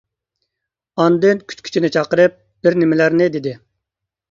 [1.03, 3.57] ئاندىن كۈتكۈچىنى چاقىرىپ، بىر نېمىلەرنى دېدى.